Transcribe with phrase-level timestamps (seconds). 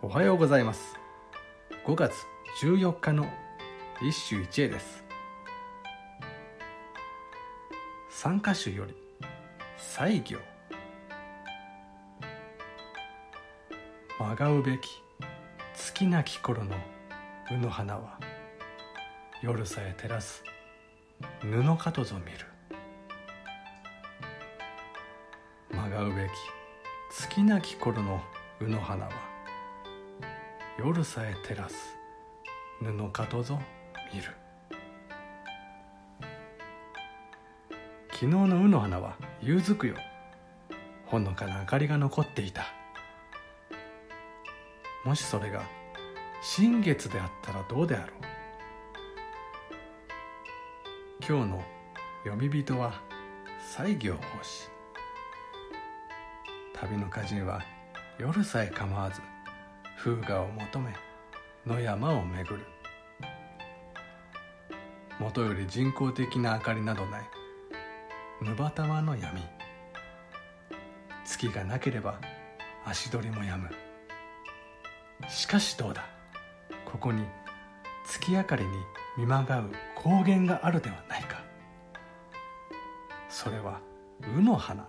[0.00, 0.94] おはようございます。
[1.84, 2.14] 5月
[2.62, 3.26] 14日の
[4.00, 5.02] 一首一会です。
[8.08, 8.94] 参歌集より
[9.76, 10.38] 西行。
[14.20, 15.02] まがうべき
[15.74, 16.76] 月なき頃の
[17.48, 18.20] 卯の花は
[19.42, 20.44] 夜さえ照らす
[21.40, 22.46] 布かとぞ見る。
[25.72, 26.30] まがうべき
[27.10, 28.20] 月なき頃の
[28.60, 29.37] 卯の花は
[30.78, 31.74] 夜さえ照らす
[32.80, 33.58] 布かとぞ
[34.14, 34.28] 見る。
[38.12, 39.96] 昨日の卯の花は夕づくよ。
[41.06, 42.62] ほのかな明かりが残っていた。
[45.04, 45.64] もしそれが
[46.42, 48.10] 新月であったらどうであろう。
[51.28, 51.64] 今日の
[52.22, 53.02] 読み人は
[53.74, 54.68] 西行法師。
[56.72, 57.64] 旅の歌人は
[58.20, 59.20] 夜さえ構わず
[59.98, 60.94] 風雅を求め
[61.66, 62.64] 野山を巡る。
[65.18, 67.22] もとより人工的な明かりなどない。
[68.40, 69.42] ぬばたまの闇。
[71.24, 72.20] 月がなければ
[72.86, 73.68] 足取りもやむ。
[75.28, 76.06] しかしどうだ。
[76.84, 77.24] ここに
[78.04, 78.70] 月明かりに
[79.16, 81.42] 見まがう高原があるではないか。
[83.28, 83.80] それは
[84.22, 84.88] 卯の花。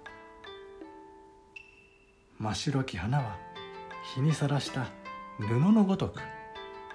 [2.37, 3.48] 真白き花は
[4.03, 4.87] 日にさらした
[5.39, 6.21] 布のごとく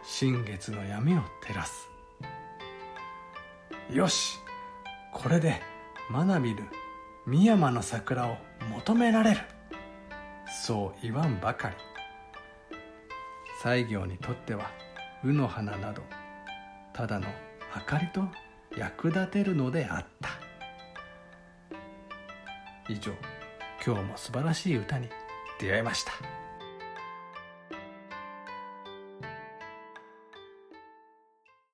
[0.02, 1.88] 新月の闇を照らす。
[3.92, 4.38] よし
[5.12, 5.60] これで
[6.10, 6.64] 学びる
[7.26, 8.36] 深山の桜を
[8.70, 9.40] 求められる。
[10.66, 11.76] そう言わんばかり。
[13.62, 14.70] 西行にとっては
[15.22, 16.02] 卯の花など
[16.92, 17.26] ただの
[17.74, 18.22] 明かりと
[18.76, 20.30] 役立てるのであった。
[22.88, 23.12] 以上
[23.84, 25.08] 今日も素晴らしい歌に
[25.58, 26.43] 出会いました。